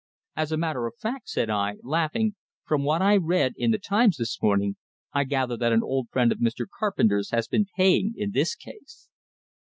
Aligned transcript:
"As 0.35 0.51
a 0.51 0.57
matter 0.57 0.87
of 0.87 0.97
fact," 0.97 1.29
said 1.29 1.51
I, 1.51 1.75
laughing, 1.83 2.33
"from 2.65 2.83
what 2.83 3.03
I 3.03 3.17
read 3.17 3.53
in 3.55 3.69
the 3.69 3.77
'Times' 3.77 4.17
this 4.17 4.41
morning, 4.41 4.75
I 5.13 5.25
gather 5.25 5.55
that 5.57 5.71
an 5.73 5.83
old 5.83 6.09
friend 6.09 6.31
of 6.31 6.39
Mr. 6.39 6.65
Carpenter's 6.79 7.29
has 7.29 7.47
been 7.47 7.67
paying 7.77 8.15
in 8.17 8.31
this 8.31 8.55
case." 8.55 9.09